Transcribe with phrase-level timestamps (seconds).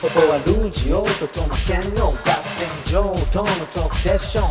[0.00, 4.44] ここはルージオとトマケンの合戦場とのトークセッション。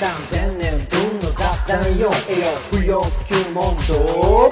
[0.00, 2.10] 3000年分の雑談よ。
[2.28, 4.50] 栄養不要不急問答。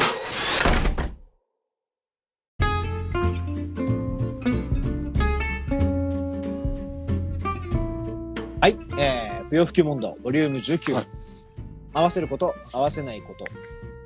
[8.61, 10.93] はい、えー、不要不急問答、ボリューム19。
[10.93, 11.05] はい。
[11.95, 13.45] 合わせること、合わせないこと。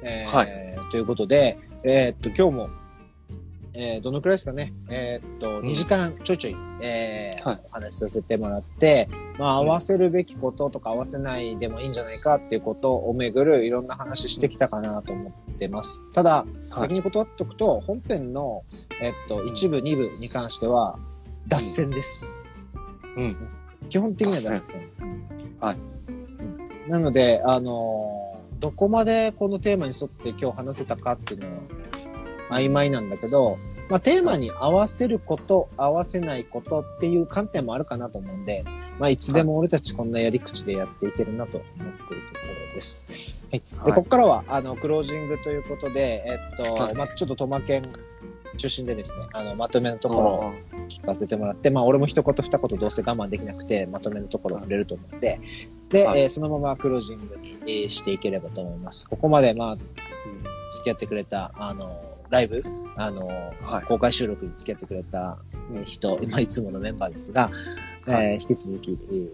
[0.03, 0.47] えーは
[0.91, 2.88] ということで、えーっと、今日も、
[3.75, 4.73] えーどのくらいですかね。
[4.89, 16.05] えーっと、ん2時間ちょいちょい、えーはいお話しさせてもらって、まあ、合わせるべきこととか合わせないでもいいんじゃないかっていうことをめぐるいろんな話してきたかなと思ってます。
[16.13, 18.65] ただ、はい先に断っておくと、本編の、
[19.01, 20.99] えっと、一部、二部に関しては、
[21.47, 22.47] 脱線です。
[23.17, 23.37] うん。
[23.89, 24.91] 基本的には脱線。
[25.61, 25.79] はい
[26.09, 26.89] うん。
[26.89, 28.29] なので、あのー
[28.61, 31.53] どこまでこのテーマに沿って今日話せたかっていうのは
[32.51, 38.65] 曖昧なんだけど、まあ、テーマに合わせること、合わせないことっていう観点もあるかなと思うんで、
[38.99, 43.43] まあ、いつでも俺たちこんなやり口でやっていけるなと思っているところです。
[43.51, 43.61] はい。
[43.61, 47.83] で、はいここからは、あの、クロージングということで、えっと、はいまあ、ちょっとトマケン
[48.59, 55.41] 中心でですね、あの、まとめのところをあ聞かせてもらって、まあ俺も一言二言どうせ我慢できなくて、まとめのところを触れると思うんで、
[55.89, 59.09] で、はいえーそのままクロージングに、えーしていければと思います。
[59.09, 62.63] ここまでまあ、付き合ってくれた、あの、ライブ、
[62.97, 63.27] あの、
[63.63, 65.39] はい公開収録に付き合ってくれた
[65.75, 67.51] えー人、まあいつものメンバーですが、
[68.07, 69.29] えー引き続き、えー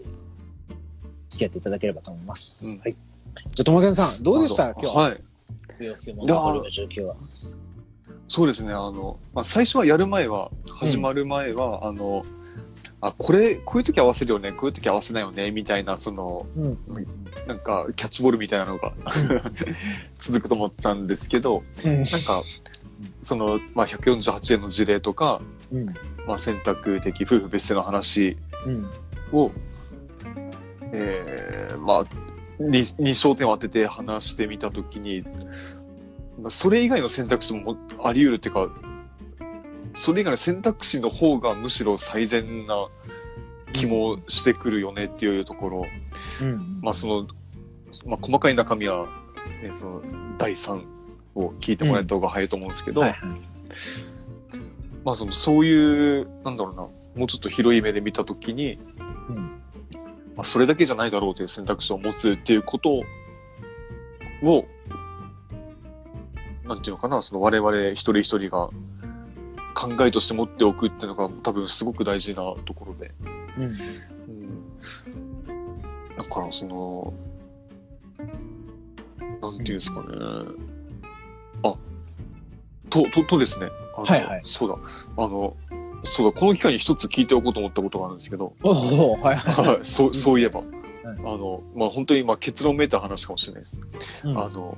[1.28, 2.72] 付き合っていただければと思います。
[2.72, 2.92] うんはい。
[2.92, 4.70] じゃあ、ともけんさん、どうでした？
[4.74, 4.96] 今日。
[4.96, 5.20] はい。
[5.78, 7.16] 不要不急問いやー題ボリューム19は。
[8.28, 8.72] そうですね。
[8.72, 12.24] あの、まあ、最初はやる前は、始まる前は、あの、
[13.00, 16.78] あ、これ、こういう時合わせるよね、こういう時合わせないよね、みたいな、その、うん。
[17.46, 18.92] なんか、キャッチボールみたいなのが
[20.18, 21.92] 続くと思ってたんですけど、うん。
[21.96, 22.06] なんか、
[23.22, 25.40] その、まあ、148円の事例とか、
[25.72, 25.86] うん。
[26.26, 28.90] まあ、選択的夫婦別姓の話うん。
[29.32, 29.50] を、
[30.92, 32.06] えー、まあ、
[32.58, 35.22] にに焦点を当てて話してみたときに、
[36.40, 38.68] まあそれ以外の選択肢もあり得るっていうか、
[39.94, 42.88] それ以外の選択肢の方がむしろ最善な
[43.72, 45.86] 気もしてくるよねっていうところ、
[46.42, 46.78] うん。
[46.80, 47.26] まあその、
[48.06, 49.06] まあ細かい中身は、
[49.62, 50.02] ね、その
[50.38, 50.93] 第3
[51.34, 53.40] を聞いてもらえた方が早いと思うんですけど、はいはい。
[55.04, 56.82] まあその、そういう、なんだろうな、
[57.16, 58.78] もうちょっと広い目で見たときに、
[59.28, 59.60] うん
[60.36, 63.02] まあそれだけじゃないだろうという選択肢を持つっていうこと
[64.42, 64.66] を、
[66.64, 68.70] なんていうのかな、その我々一人一人が
[69.74, 73.12] 考えとして持っておくっていうのが多分すごく大事なところで。
[73.56, 73.64] うん。
[73.64, 73.76] うん。
[76.16, 77.12] だからその、
[79.40, 80.06] なんていうんですかね。
[80.10, 80.44] あ、
[83.02, 83.70] と、と、とですね。
[83.96, 84.76] はいはいそうだ。
[85.16, 85.56] あの、
[86.04, 89.66] そうだ、この機会に一つ聞いておこうと思ったことがあるんですけど、おおはいはい。
[89.66, 90.60] はい、そう、そういえば。
[90.60, 90.68] はい
[91.04, 93.82] あの、まあ、本当に今結論めいた話かもしれないです。
[94.24, 94.76] うんあの、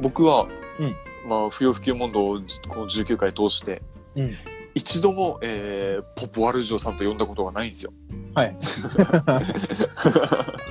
[0.00, 0.48] 僕は、
[0.80, 0.96] うん
[1.28, 2.34] まあ、不要不急問答を
[2.68, 3.82] この19回通して、
[4.16, 4.36] うん
[4.76, 7.92] 一度も、えー、ポポワルジョさんと呼んだことがないんですよ。
[8.34, 8.56] はい。
[9.24, 9.40] は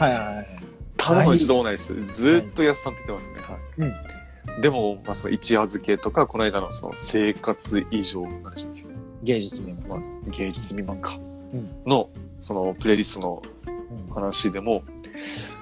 [0.10, 0.60] いはいはい。
[0.98, 1.94] ただの一度もないです。
[2.12, 3.86] ずーっと安さんって言ってますね。
[3.86, 4.23] はい。
[4.62, 8.86] でも、まあ、その一夜漬けとか、この間のその生活以上、何でしたっけ？
[9.24, 9.82] 芸術にも。
[9.88, 10.00] まあ、
[10.32, 11.18] 芸術未満か。
[11.54, 12.10] うんの、
[12.42, 14.84] その、プレイリストのうん話でも、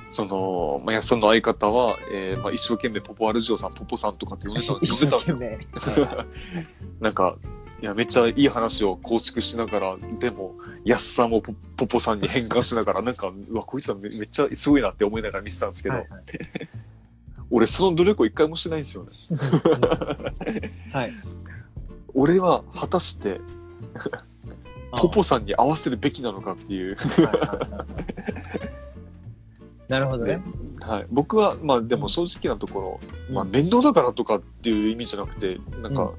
[0.09, 6.25] その、まあ、安さんの相方は、えー、まあ、一生懸命ポポアルジオさん、ポポさんとかって呼んでた 呼んで一たんです生よ。
[6.99, 7.37] なんか、
[7.81, 16.21] いや、めっちゃいい話を構築しながら、でも、安さんもポポポさんに変換しながら、なんか、うわ、こいつはめめっちゃすごいなって思いながら見てたんですけど、はいはい
[17.51, 19.09] 俺その努力を一回もしてないんですよね。
[20.91, 21.13] はい。
[22.13, 23.39] 俺は果たして、
[24.97, 26.97] ポポさんに合わせるべきなのかっていう。
[29.87, 30.43] なるほどねね。
[30.79, 31.05] はい。
[31.11, 36.09] 僕は、まあでも正直なところ、まあうん面倒だからとかっていう意味じゃなくて、なんか、うん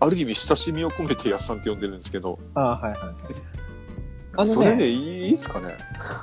[0.00, 3.14] ある意味親しみを込めてやっさんって呼んでるんですけど、あはいはいはい。
[4.36, 5.76] あのそれね、でいいですかね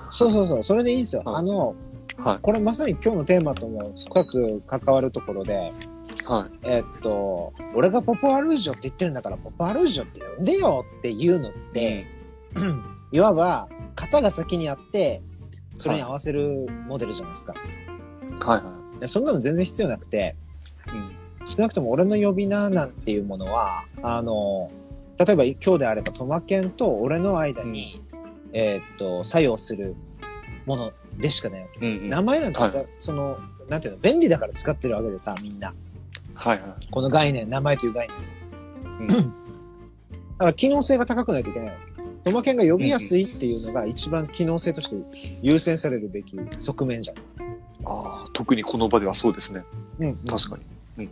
[0.09, 1.23] そうそうそう、それでいいんですよ。
[1.25, 1.75] はいあの、
[2.17, 2.39] はい。
[2.41, 5.71] これまさに今日のテーマとも深く関わるところで、
[6.25, 6.57] はい。
[6.63, 12.07] えっと、俺がポポアルージョって言ってるんだから、ポポアルージョって呼んでよっていうのって、
[13.11, 15.21] いわば、型が先にあって、
[15.77, 17.53] それに合わせるモデルじゃないですか。
[17.53, 20.35] はいはでそんなの全然必要なくて、
[20.87, 20.91] い。
[20.91, 21.45] うん。
[21.45, 24.71] 少なくとも俺の呼び名なんていうものは、あの、
[25.17, 28.01] 例えば今日であればトマケンと俺の間に、
[28.51, 29.95] えーっと、作用する
[30.65, 31.85] ものでしかないわけ。
[31.85, 32.09] うんうん。
[32.09, 33.37] 名前なんて、はいその、
[33.69, 35.73] なんていうの、便利だから使ってるわけでさ、みんな。
[36.33, 36.87] はいはい。
[36.91, 38.09] この概念、名前という概
[39.07, 39.17] 念。
[39.19, 39.33] うん
[40.37, 42.03] から機能性が高くないといけないわけ。
[42.25, 44.95] トマケンが呼びやすいっていうのが一番機能性として
[45.41, 47.17] 優先されるべき側面じゃん。
[47.85, 49.63] ああ、特にこの場ではそうですね。
[49.99, 50.57] うん、確か
[50.97, 51.05] に。
[51.05, 51.11] うん。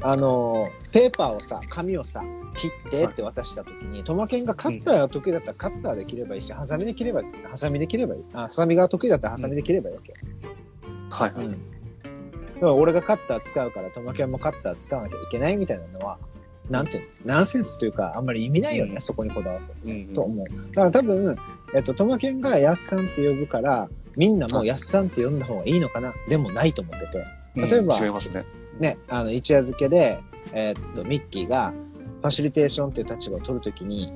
[0.00, 2.22] あのー、ペーパーをさ、紙をさ、
[2.56, 7.26] 切ってって渡したときに、トマケンがカッターが得意だったらカッターで切ればいいし、ハサミで切ればいい。
[7.50, 8.24] ハサミで切ればいい。
[8.32, 10.18] あ、ハサミが得意だったらハサミで切ればいいわけよ。
[11.10, 11.44] はいはい。
[11.44, 11.52] うん。
[11.52, 11.60] だか
[12.60, 16.18] ら俺がカッター使うから、トマケンもカッター使わなきゃいけないみたいなのは、
[16.70, 17.34] なんていうの？
[17.34, 19.90] ナンセンスというか、あんまり意味ないよね、うんそこにこだわって。
[19.90, 20.46] うんと思う。
[20.72, 21.36] だから多分、
[21.74, 27.18] えっと、トマケンがヤッサンって呼ぶから、みんなもヤッサンって呼んだ方がいいのかなでもないと思ってて。
[27.18, 27.26] うん
[27.56, 28.44] 例えば違いますね。
[28.80, 30.20] ね、あの、一夜漬けで、
[30.52, 31.72] えーっと、ミッキーが、
[32.26, 34.12] ファシリテーションっていう立場を取るときに、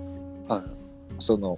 [0.48, 0.62] はい。
[1.20, 1.56] その、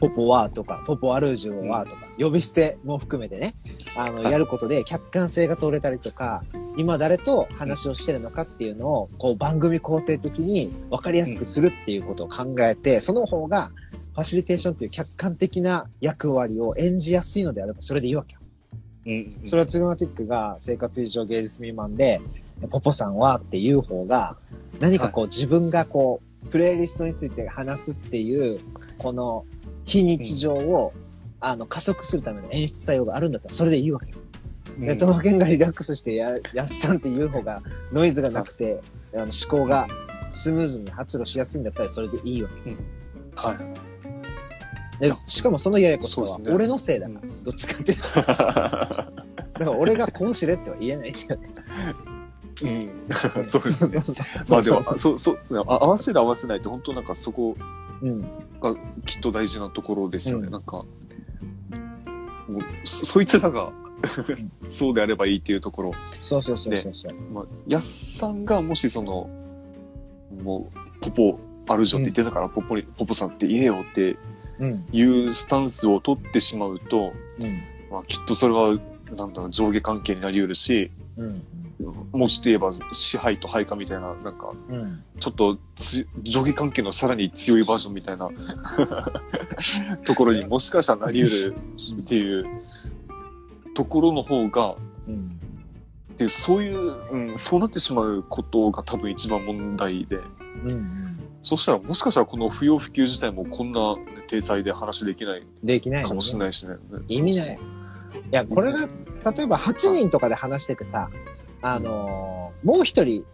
[0.00, 3.54] ポポワーとか、ポポアルージュワーとか、呼び捨ても含めてね、
[3.94, 6.42] あの、はいやることで客観性が取れたりとか、
[6.78, 13.72] 今誰と話をしてるのかっていうのを、こう番組構成的に分かりやすくするっていうことを考えて、その方が、
[14.14, 18.40] ファシリテーションっていう客観的な役割を演じやすいのであれば、それでいいわけよ。
[19.04, 19.40] うん。
[19.44, 22.22] それはツルマティックが生活以上芸術未満で、
[22.70, 24.38] ポポさんはっていう方が、
[24.80, 28.60] 何かこう自分がこう、プレイリストについて話すっていう、
[28.98, 29.44] この
[29.84, 30.92] 非日常を、
[31.40, 34.18] あの、加速するための演出作用があるんだったらそれでいいわけよ。
[34.78, 38.80] で、トマケンがリラックスしてや、やっさんっていう方がノイズがなくて、
[39.14, 39.32] あの思
[39.64, 39.86] 考が
[40.30, 42.48] スムーズに発露しやすいんだったらそれでいいわ
[43.36, 43.56] はい。
[44.98, 45.08] け。
[45.08, 48.08] で、しかもそのややこしさは俺のせいだから、どっちかっていうと。
[48.14, 49.12] だか
[49.58, 51.50] ら俺がこうしれっては言えないんだよね。
[52.62, 53.44] うん。
[53.44, 54.02] そうですね。
[54.50, 55.60] まあでも、そう、そうですね。
[55.66, 57.56] あ合わせる合わせないって本当なんかそこ
[58.02, 58.20] うん。
[58.60, 58.74] が
[59.06, 60.46] きっと大事なところですよね。
[60.46, 60.84] うんなんか、
[62.84, 63.72] そそいつらが
[64.66, 65.92] そうであればいいっていうところ。
[66.20, 67.14] そうそうそうそうそう。
[67.32, 69.28] まあ、やっさんがもしその、
[70.42, 71.38] もう、ポポ
[71.68, 74.16] あるじゃんって言ってんだから、ポポに、ポポさんって言えよって
[74.58, 74.84] うん。
[74.92, 77.62] いうスタンスを取ってしまうと、うん。
[77.90, 78.78] まあ、きっとそれは、
[79.16, 81.42] なんだろう、上下関係になり得るし、うん。
[82.12, 85.02] もうちょっと言えば支配と配下みたいな、なんか、うん。
[85.18, 88.28] ちょっとつ上下関係のさらに強いバージョンみたいな
[90.04, 91.56] ところにもしかしたらなり得る
[92.00, 92.46] っていう
[93.74, 94.76] ところの方が、
[95.08, 95.38] うん。
[96.18, 100.16] でそういう、うん、そうなってしまうことが多分一番問題で、
[100.64, 101.18] うん。
[101.40, 103.96] そしたらもしかしたらこの不要不急自体もこんな
[104.28, 106.40] 体裁で話できないできないかもしれい。
[106.40, 106.74] ないしね。
[107.08, 107.58] 意味ない。
[107.58, 107.58] い
[108.30, 108.88] や、これが、
[109.32, 111.10] 例えば8人とかで話しててさ、
[111.62, 113.24] あのーもう一人、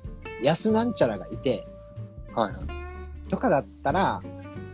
[0.43, 1.67] 安なんちゃらがいて、
[2.35, 3.29] はいはい。
[3.29, 4.23] とかだったら、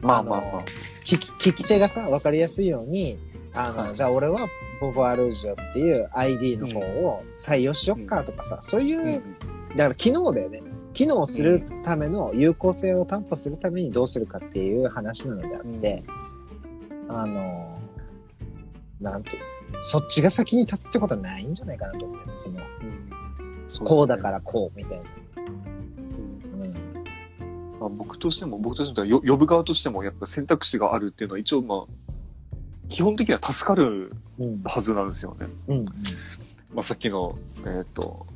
[0.01, 0.61] まあまあまあ。
[1.05, 3.19] 聞き、聞き手がさ、わかりやすいように、
[3.53, 4.47] あの、はいじゃあ俺は、
[4.81, 9.23] ボボアルージョっていう ID の方を採用しよっかとかさ、そういう、うん
[9.77, 10.63] だから機能だよね。
[10.93, 16.05] 機能するための有効性を担保するためにどうするかっていう話なのであって、
[17.09, 17.77] あの、
[19.01, 19.43] なんていう
[19.81, 22.23] そっちが先に立つってことはないんじゃないかなと思うよ。
[22.37, 23.24] その、うん
[23.67, 25.05] そうねこうだからこうみたいな。
[25.37, 26.75] うんうん。
[27.81, 34.63] まあ、僕としても、僕としても、よ呼ぶ側としても、やっぱ選択肢があるっていうのは一応まあ、基本的には助かるうん。
[34.65, 35.47] はずなんですよね。
[35.69, 35.85] うん。
[35.85, 35.93] ま
[36.79, 38.27] あ、さっきの、えっ、と、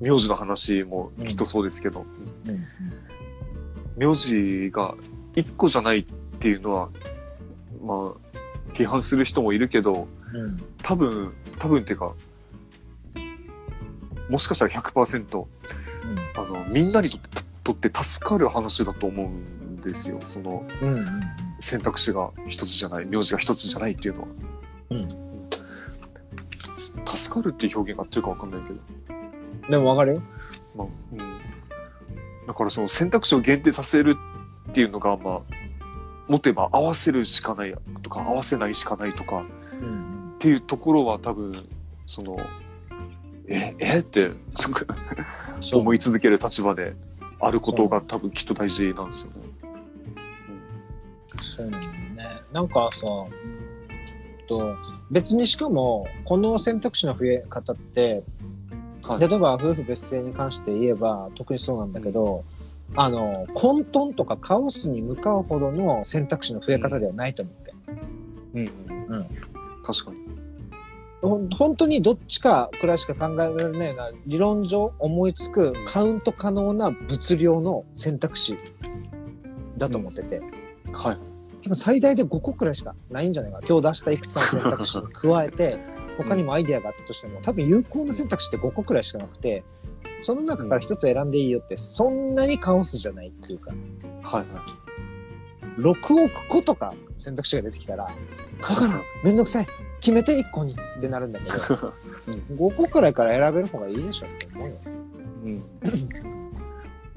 [0.00, 2.04] 名字の話もきっとそうですけど、
[2.46, 2.66] うん。
[3.96, 4.94] 名字が
[5.34, 6.04] 一個じゃないっ
[6.38, 6.88] ていうのは、
[7.82, 10.56] まあ、批判する人もいるけど、うん。
[10.82, 12.14] 多分、多分っていうか、
[14.30, 15.44] もしかしたら100%、
[16.36, 20.18] あの、みんなにとってとって助かる話だと思うんですよ。
[20.24, 20.94] そのうん。
[20.94, 21.06] うん。
[21.60, 24.28] 選択肢が一つじゃない、名字が一つじゃないっていうのは。
[24.90, 25.08] うん
[27.06, 28.78] 助かるっていう表現が合ってるかわかんないけど。
[29.70, 30.22] でもわかるよ。
[30.76, 31.18] まあ、うん。
[32.46, 34.16] だからその選択肢を限定させる
[34.68, 35.40] っていうのが、まあ、
[36.28, 39.44] もっと言えば合わせるしかないとか、合わせないしかないとか
[39.80, 40.32] うん。
[40.34, 41.68] っていうところは多分、
[42.06, 42.38] その、
[43.50, 43.98] え、え？
[43.98, 44.86] って、なんか
[45.60, 46.94] そう思い続ける立場で
[47.40, 49.36] あることが多分きっと大事なんですよね。
[51.42, 52.42] そうなんだよね。
[52.52, 53.70] なんかさ、うん
[54.50, 54.76] と、
[55.12, 58.24] 別にしかも、この選択肢の増え方って、
[59.04, 62.44] はい例えば夫婦別姓に関して言えば特にそうなんだけど、
[62.94, 67.74] あの、混沌とかカオスに向かうほどの選択肢の増え方ではないと思って。
[68.54, 68.70] うん。
[69.10, 69.26] うんうん。
[69.82, 70.18] 確かに。
[71.22, 78.56] 本当にどっちかくらいしか考えられないような理論上思いつくカウント可能な物量の選択肢
[79.76, 80.40] だと思ってて。
[80.92, 81.18] はい。
[81.62, 83.66] 多分最大で5個くらいしかないんじゃないかな。
[83.66, 85.78] 今日出したいくつかの選択肢に加えて、
[86.16, 89.62] 他にもアイデアがあったとしても、多分有効な選択肢って5個くらいしかなくて、
[90.22, 93.72] その中から一つ選んでいいよって、そんなにカオスじゃないっていうか。
[94.22, 95.80] はいはい。
[95.80, 98.10] 6億個とか選択肢が出てきたら、わ
[98.60, 99.66] からん、めんどくさい、
[100.00, 101.92] 決めて1個にってなるんだけど、
[102.50, 104.76] うん、5個くらいから選べる方がいいでしょって思うよ。
[105.44, 105.62] うん。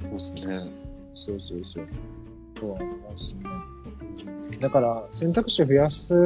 [0.02, 0.72] そうですね。
[1.14, 1.88] そうそうそう。
[2.60, 3.44] そうは思うっすね。
[4.60, 6.18] だから、選択肢を増やすっ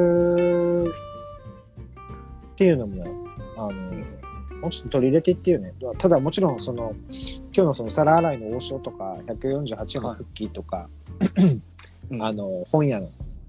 [2.56, 3.04] ていうのも、
[3.56, 3.72] あの、
[4.60, 5.72] もうちょっと取り入れていっていうね。
[5.98, 6.94] ただもちろん、その、
[7.52, 10.88] 今日のその皿洗いの王将とか、148のクッキーとか、
[12.10, 13.06] うんあの、本屋の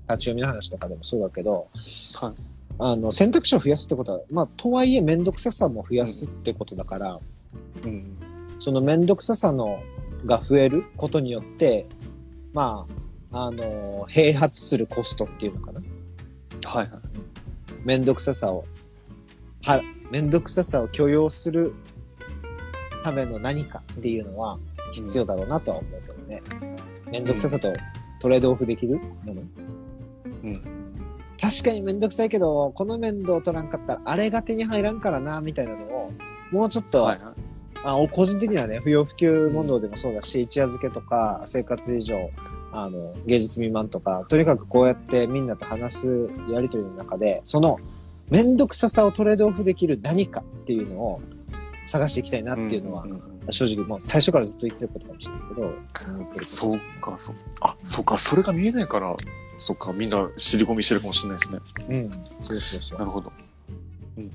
[0.07, 1.67] 立ち読みの話とかでもそうだけど、
[2.15, 7.19] はいあの、選択肢を増やすってことは、まあ、とはいえめんどくささも増やすってことだから、
[7.83, 8.17] うん。
[8.57, 9.81] そのめんどくささの
[10.25, 11.85] が増えることによって、
[12.53, 12.87] ま
[13.31, 15.81] あ、あの、併発するコストっていうのかな。
[16.65, 16.99] はいはい。
[17.83, 18.65] めんどくささを、
[19.63, 21.73] は、めんどくささを許容する
[23.03, 24.57] ための何かっていうのは
[24.93, 26.41] 必要だろうなとは思うけどね。
[27.11, 27.73] めんどくささと
[28.21, 29.41] トレードオフできるもの。
[30.43, 30.78] うん。
[31.41, 36.11] 確かにめんどくさいけど、この面倒を取らんかったら、あれが手に入らんからな、みたいなのを、
[36.51, 37.33] もうちょっと、はいはい。
[37.81, 42.29] あお個人的にはね、不要不急問答でもそうだし、一夜漬けとか、生活以上、
[42.73, 47.79] あの、芸術未満とか、とにかくこうやってみんなと話すやりとりの中で、その、
[48.29, 51.21] めんどくささをトレードオフできる何かっていうのを
[51.85, 57.35] 探していきたいなっていうのは、んんん正直もう最初からずっと言ってることかもしれないけど、そうか、そう。
[57.61, 59.15] あ、そうか、それが見えないから、
[59.59, 61.59] そうか、みんな尻込みしてるかもしれないですね。
[61.89, 62.09] うん。
[62.39, 63.05] そうそうそうな。
[63.05, 63.31] るほど。
[64.17, 64.31] うん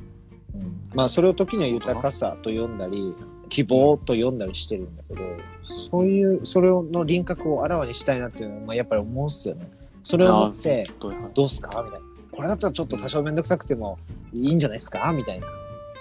[0.95, 3.13] まあ、それを時には豊かさと呼んだり、
[3.49, 5.23] 希望と呼んだりしてるんだけど、
[5.63, 9.69] そういう、それの輪郭をあらわにしたいなっていうのは、まあ、やっぱり思うっすよね。
[10.05, 10.89] それを思って、
[11.35, 11.83] どうすか？
[11.83, 12.07] みたいな。
[12.31, 13.99] これだったらちょっと多少めんどくさくても
[14.33, 15.13] いいんじゃないですか？
[15.13, 15.47] みたいな。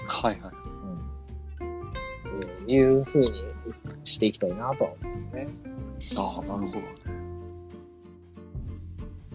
[0.07, 0.51] はいはい。
[2.63, 2.69] うん。
[2.69, 3.31] いう風に
[4.03, 5.47] していきたいなとは思うね。
[6.15, 7.02] ああ、なるほど。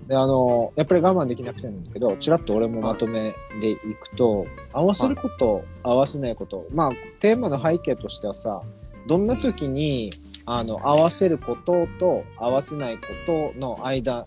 [0.09, 6.67] で、あの、やっぱり我慢できなくてなんだけど、ちらっと俺もまとめでいくと、合わせること、合わせないこと。
[6.73, 8.63] まあ、テーマの背景としてはさ、
[9.07, 10.11] どんな時に、
[10.47, 14.27] あの、合わせることと合わせないことの間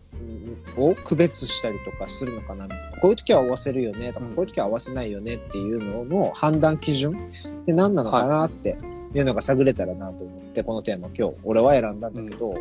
[0.77, 2.97] を区別したりとかするのかなみたいな。
[2.99, 8.73] こういう時は合わせるよねとか、うんこういう時は合わせないよねっていうのの判断基準って何なのかなってい
[9.19, 12.53] うのが探れたらなと思って、このテーマ今日、俺は選んだんだけど、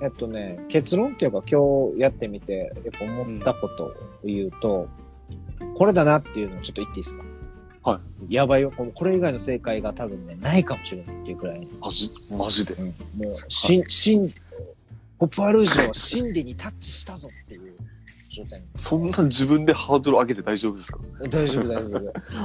[0.00, 3.92] えっとね、結論っていうか今日やってみて、やっぱ思ったことを
[4.24, 4.88] 言うと、
[5.74, 7.24] これだなっていうのをちょっと言っていいですか？
[7.90, 8.72] はやばいよ。
[8.76, 12.74] ここれ以外の正解が多分ね、ないかもしれないっていうくらい、マジ、マジで。
[12.74, 12.90] も
[13.32, 14.28] う、しん、しん、
[15.18, 17.65] ポップアルージュは真理にタッチしたぞっていう
[18.36, 20.98] 状態にそんな自分でハードル上げて大丈夫ですか？
[21.30, 21.96] 大丈夫、大丈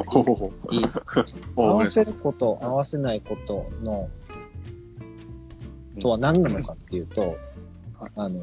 [0.08, 0.54] 夫。
[0.72, 0.86] いい。
[1.56, 4.10] お合わせること、合わせないことの、
[6.00, 7.36] とは何なのかっていうと、
[8.16, 8.40] あの、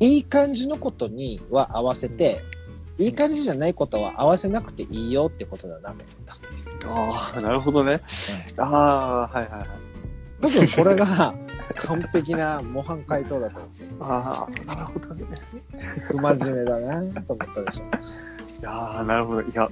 [0.00, 2.40] いい感じのことには合わせて、
[2.98, 6.88] いい感じじゃないことは合わせなくていいよってことだなと思った。
[6.88, 8.00] ああ、なるほどね。
[8.56, 9.68] ああ、はいはいはい。
[10.40, 11.34] 多分これが
[11.76, 13.84] 完璧な模範回答だと思って。
[14.00, 15.24] ああ、なるほどね。
[16.08, 17.84] 不真面目だなと思ったでしょ。
[17.84, 19.42] いやー、なるほど。
[19.42, 19.70] いや、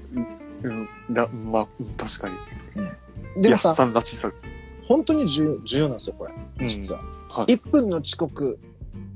[0.62, 2.28] うん、だまあ、うん確か
[3.36, 3.42] に。
[3.42, 4.32] でもさ、んらしさ。
[4.84, 6.32] 本当に重重要なんですよ、これ。
[6.66, 7.00] 実は。
[7.28, 7.54] はい。
[7.54, 8.58] 1分の遅刻、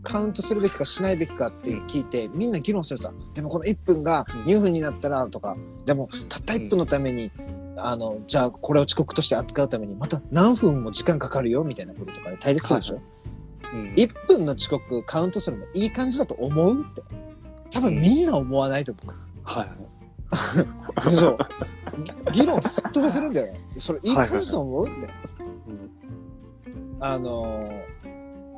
[0.02, 3.12] カウントするべきかしないべきかって聞いて、みんな議論するさ。
[3.35, 7.30] でもこの1分が2分になったらとか、でもたった1分のために、
[7.76, 13.02] あの、じゃあこれを遅刻として扱うためにまた何分も時間かかるよみたいなこととかで対立するでしょ、うん
[13.97, 16.80] 1分の遅刻カウントするのいい感じだと思う？
[16.80, 17.02] って。
[17.71, 19.16] 多分みんな思わないと思う。
[19.42, 21.11] はい。
[21.11, 21.37] でしょ
[22.33, 23.61] 議論すっ飛ばせるんだよね。
[23.78, 24.87] それいい感じと思う？
[24.87, 24.97] って。
[25.68, 25.90] うん
[27.00, 27.97] あのー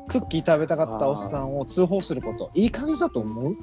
[0.09, 3.57] クッキー食べたかったおっさんを通報すること、いい感じだと思う？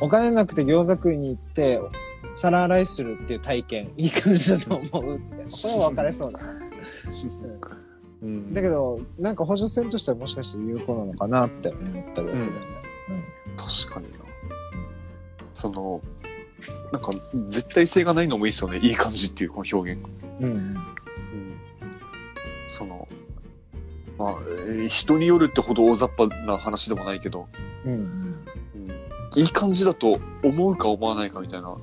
[0.00, 1.80] お金なくて餃子食いに行って、
[2.34, 5.44] 皿洗いするっていう体験、いい感じだと思うって。
[5.44, 6.54] これは分かれそうだな。
[8.22, 12.66] うんだけど、なんか補助線としてはもしかして有効なのかなって思ったりはするよね。
[13.56, 14.18] 確かにな。
[15.52, 16.00] その、
[16.92, 17.12] なんか、
[17.48, 18.78] 絶対性がないのもいいですよね。
[18.78, 20.00] いい感じっていうこの表現。
[20.40, 20.46] うん。
[20.46, 20.54] うん。
[20.56, 20.76] うん。
[22.66, 23.06] その、
[24.18, 24.34] まあ、
[24.66, 27.46] えー人によるってほど大雑把な話でもないけど、
[27.84, 28.23] うん。
[29.36, 31.74] うん、いい感じだと思うか思わないかみたいな、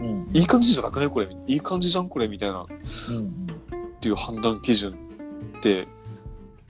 [0.00, 0.30] うん。
[0.32, 2.66] いい感じじゃなくねこれ、いい感じじゃんこれみたいなっ
[3.10, 3.46] うん。
[4.00, 4.92] ていう判断基準
[5.58, 5.86] って、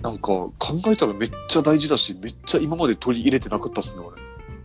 [0.01, 0.53] なんか考
[0.87, 4.17] えたらめっちゃ大事だし、めっちゃ今まで取り入れてなかったっすね、俺。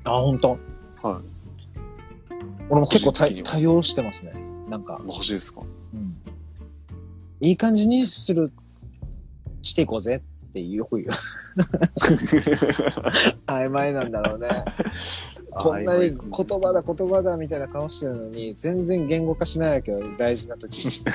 [0.06, 0.58] あ、本当。
[1.04, 1.24] はい。
[2.70, 4.34] 俺も結構多多用してますね。
[4.70, 5.62] なんか、マジですか？
[5.94, 6.16] うん。
[7.42, 8.52] いい感じにする、
[9.62, 10.22] していこうぜっっ
[10.54, 11.10] てよく言う。
[13.46, 14.64] 曖昧なんだろうね。
[15.56, 20.92] こんなに言葉だ言葉だみたいな顔してるのに、全然言語化しないわけよ、大事な時に。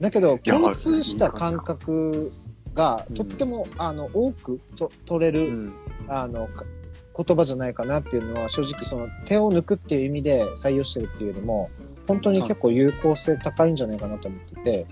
[0.00, 2.32] だけど、共通した感覚
[2.74, 5.72] が、とっても、あの、多くと取れる、うん。
[6.08, 6.66] あの、か
[7.24, 11.70] 言葉じゃないかなっていうのは、正直その手を抜くっていう意味で採用してるっていうよりも、
[12.06, 14.86] 本当に結構有効性高いんじゃないかなと思ってて、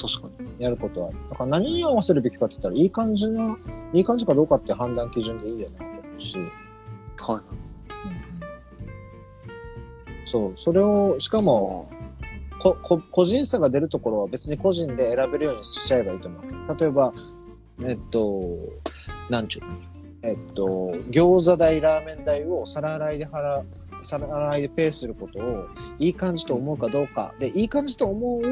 [0.00, 0.64] 確かに。
[0.64, 1.10] やることは。
[1.30, 3.56] だから何に合わせるべきかって言ったら、いい感じな、
[3.92, 6.38] いい感じかどうかって判断基準でいいよなし、
[7.18, 7.40] はい。
[10.24, 11.90] そう、それを、しかも、
[12.60, 16.76] こ、こ、個人差が出るところは別に個人で選べるようにしちゃえばいいと思う。
[16.78, 17.14] 例えば、
[17.84, 18.58] えっと、
[19.30, 19.70] なんちゅうの？
[20.22, 20.64] えっと、
[21.10, 23.66] 餃子代、ラーメン代を皿洗いで払う、
[24.02, 25.66] 皿洗いでペイすることを
[26.00, 27.34] いい感じと思うかどうか。
[27.38, 28.42] で、いい感じと思う、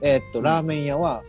[0.00, 1.22] えっと、ラーメン屋は、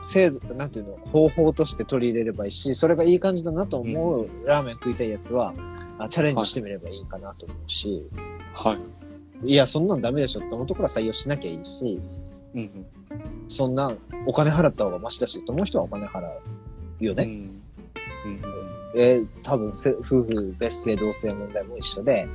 [0.00, 5.54] 制度、なんていうの、方法として取り入れればいいし、それがいい感じだなと思う、ラーメン食いたいやつは、
[5.98, 8.08] あチャレンジしてみればいいかなと思うし、
[8.54, 8.78] は
[9.44, 9.52] い。
[9.52, 12.00] いや、そんなんダメでしょって思うところは採用しなきゃいいし、
[12.54, 12.86] うんうん。
[13.48, 13.92] そんな
[14.26, 16.20] お金払った方がマシだしと思う人はお金払
[17.00, 17.24] うよね。
[17.24, 17.62] うん。
[18.24, 18.92] うん。
[18.94, 22.28] で、多分せ夫婦別姓同姓問題も一緒で、はい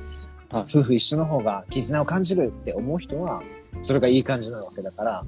[0.70, 3.42] 夫婦一緒の方が絆を感じるって思う人は、
[3.82, 5.26] それがいい感じなわけだから、は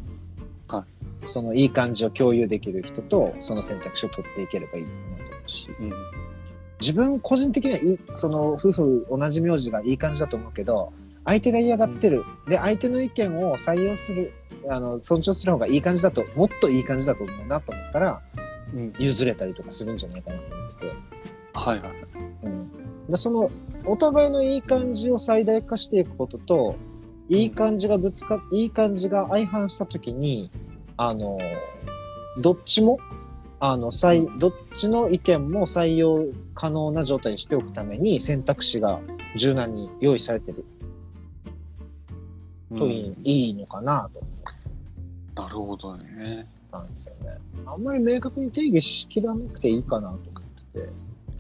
[1.28, 5.92] そのいい感じを共有できる人と、その選択肢を取っていければいいと思うし、うん。
[6.80, 7.78] 自分個人的には
[8.12, 10.94] その夫婦同じ名字がいい感じだと思うけど、
[11.26, 12.24] 相手が嫌がってる。
[12.48, 14.32] で、相手の意見を採用する、
[14.70, 18.22] あの、尊重する方がいい感じだと、もっといい感じだと思うなと思ったら、
[18.74, 18.94] うん。
[18.98, 20.94] 譲れたりとかするんじゃないかなと思ってて。
[21.54, 21.92] はいはい。
[22.44, 22.72] うん。
[23.10, 23.52] で、その、
[23.86, 26.76] お互いのいい感じを最大化していくことと、
[27.30, 30.50] いい感じがぶつか、いい感じが相反したときに、
[30.98, 31.38] あの、
[32.40, 33.00] どっちも、
[33.60, 39.00] あの、最、どっちの意見も採用可能な状態にしておくために選択肢が
[39.36, 40.66] 柔軟に用意されてる
[42.76, 44.32] といい,、いいのかなと思っ
[45.36, 46.48] なるほどね。
[46.72, 47.38] たんですよね。
[47.66, 50.22] あんまり明確に定義しきらなくていいかなと思っ
[50.74, 50.90] てて。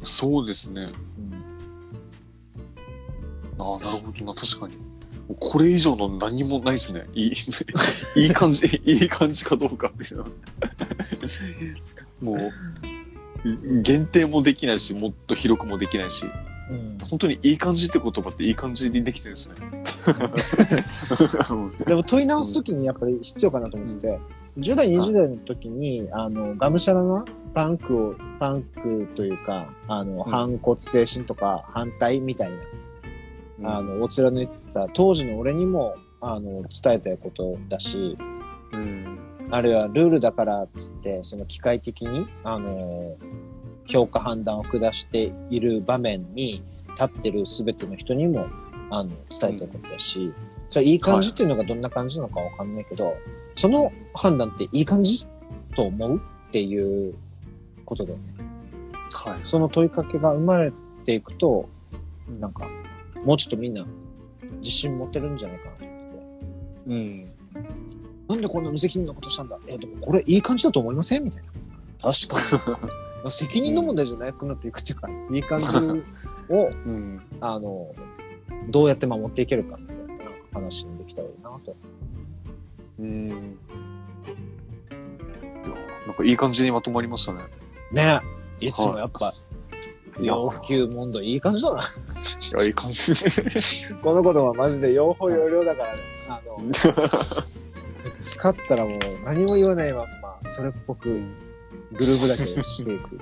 [0.04, 0.91] そうですね。
[1.17, 1.48] うん
[3.60, 4.34] ああ、なるほどな。
[4.36, 4.76] 確かに。
[5.40, 7.06] これ以上の何もないですね。
[7.13, 7.34] いい、
[8.16, 10.30] いい感じ、いい感じかどうかっていうのは。
[12.22, 16.26] もう、限定もできないし、もっと広くもできないし、
[16.70, 19.56] うん本当にいい感じって言葉っていい感じにできてるんですね。
[21.50, 24.20] う んでも問い直すときにやっぱり必要かなと思ってて、
[24.58, 32.58] 10代、20代の時に、あの、がむしゃらなパンクを、パンクというか、あの、うん反骨精神とか反対みたいな、
[33.63, 38.17] あの、お貫いてた当時の俺にも、あの、伝えたいことだし、
[38.74, 39.20] うん。
[39.50, 43.17] あるいはルールだからっつって、その機械的に、あの、
[43.86, 48.48] 評価判断を下している場面に立ってる全ての人にも、
[48.89, 50.34] あの、伝えたいことだし、
[50.70, 53.15] それいい感じっていうのがどんな感じなのかわかんないけど、
[53.56, 55.28] その判断っていい感じ
[55.76, 57.15] と思うっていう
[57.86, 58.24] ことだよね。
[59.12, 59.39] はい。
[59.43, 60.72] その問いかけが生まれ
[61.06, 61.70] ていくと、
[62.39, 62.67] なんか、
[63.26, 63.86] もうちょっとみんな
[64.60, 66.12] 自信持てるんじゃないかなと思ってて。
[66.88, 67.28] うん。
[68.28, 69.58] なんでこんな無責任なことしたんだ？
[69.68, 71.24] え、でもこれいい感じだと思いません？
[71.24, 71.50] みたいな。
[72.12, 72.64] 確かに。
[72.72, 72.80] ま
[73.26, 75.98] あ責任の問題じゃなくなっていくっていうか、いい感じを、
[76.86, 77.22] うん。
[77.42, 77.94] あの、
[78.70, 80.04] どうやって守っていけるかみたいな
[80.54, 81.76] 話にできたらいいなと。
[83.00, 83.30] うん。
[83.30, 83.36] いや、
[86.06, 87.40] なんかいい感じにまとまりましたね。
[87.92, 88.20] ね
[88.60, 89.34] いつもやっぱ、いや
[90.22, 91.82] 洋普及問題いい感じだな。
[91.82, 91.84] い
[92.60, 93.14] や、いい感じ。
[94.02, 96.02] このことはマジで用法用量だからね。
[96.30, 96.58] あの、
[98.22, 101.22] 使ったらもう何も言わないまんま、それっぽく
[101.94, 103.20] グループだけしていく。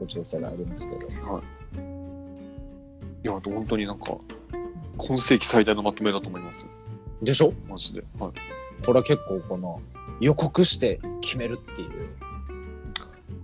[0.00, 1.06] ご調査がありますけど。
[1.08, 1.10] い
[3.22, 4.16] や、本当になんか、
[4.98, 6.70] 今世紀最大のまとめだと思いますよ。
[7.22, 7.52] でしょ？
[7.68, 8.02] マジで。
[8.18, 8.32] はい。
[8.84, 9.80] これは結構この
[10.20, 11.90] 予告して決めるっていう。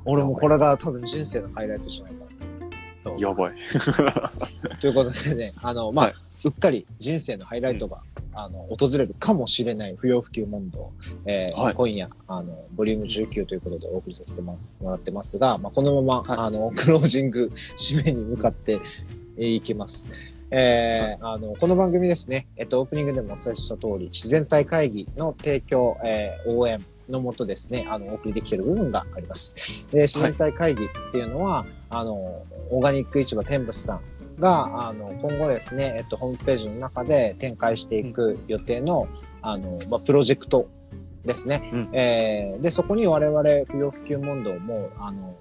[0.05, 2.25] 俺もこれが多分人生のハイライトじゃないか
[3.11, 3.19] な。
[3.19, 3.55] やばい。
[4.81, 6.13] ということでね、あの、まあ、は
[6.45, 8.03] うっかり人生のハイライトが、
[8.35, 10.91] あの、訪れるかもしれない不要不急問答、
[11.27, 18.81] えーはい今夜、あの、ボリューム19ということでお送りさせてもらってますが、まあ、このまま、はいあの、 クロージング、締めに向かって
[19.37, 20.09] えーいきます。
[20.51, 29.89] えーあの、この番組ですね、えっと、オープニングでもお伝えした通り、自然体会議の提供、えー応援のもとですね、あの、お送りできている部分があります。
[29.91, 32.15] で、自然体会議っていうのは、あの、
[32.71, 39.09] オーガニック市場天仏さんが、あの、今後ですね、えっと、ホームページの中で展開していく予定の、
[39.43, 40.69] あの、まあ、プロジェクト
[41.25, 41.71] ですね。
[41.73, 45.35] うんえーで、そこに我々、不要不急問答も、あの、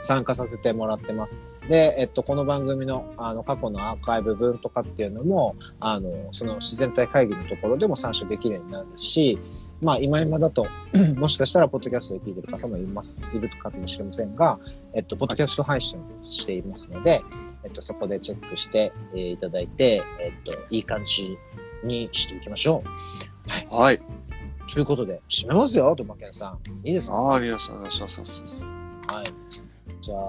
[0.00, 1.42] 参加させてもらってます。
[1.68, 9.38] で、えっと、この番組の、あの、過去のアーカイブ分とかっていうのも、あの、その自然体会議のところでも参照できるようになるし、
[9.80, 10.66] まあ、今今だと、
[11.16, 14.58] もしかしたら、ポッドキャストで聞いてる方もいます、いるかもしれませんが、
[14.92, 17.22] えっと、ポッドキャスト配信していますので、
[17.64, 21.36] えっと、そこでチェックして、えーいただいて、えっと、いい感じ
[21.84, 22.82] にしていきましょ
[23.70, 23.96] はい。
[23.96, 24.00] う。
[24.72, 26.58] ということで、締めますよ、とまけんさん。
[26.86, 27.16] いいですか？
[27.16, 28.74] ああ、ありがとうございます。
[29.06, 29.26] はい。
[30.00, 30.24] じゃあ、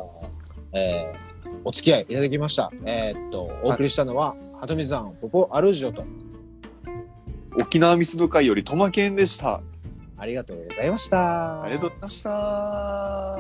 [0.74, 1.30] えー
[1.66, 2.72] お付き合いいただきました。
[2.86, 6.04] えーっと、お送りしたのは、はとみさん、ポポアルジオと、
[7.56, 9.62] 沖縄ミスド会よりトマケンでした。
[10.18, 11.64] ありがとうございました。
[11.64, 13.40] ありがとうございました。